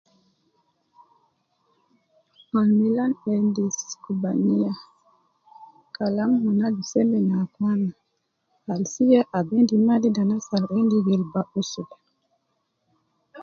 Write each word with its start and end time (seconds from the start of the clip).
Al 2.59 2.69
milan 2.79 3.11
endis 3.33 3.77
kubaniya, 4.03 4.71
kalam 5.95 6.29
mon 6.41 6.59
aju 6.67 6.83
seme 6.91 7.19
ne 7.27 7.33
akwana, 7.43 7.91
al 8.71 8.81
siya 8.93 9.21
ab 9.37 9.47
endi 9.57 9.75
mma 9.79 9.95
de 10.01 10.09
ta 10.15 10.21
anas 10.25 10.45
al 10.55 10.65
endi 10.79 10.97
gelba 11.07 11.41
aswe. 11.59 11.83